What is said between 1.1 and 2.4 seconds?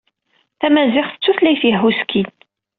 d tutlayt yehhuskin.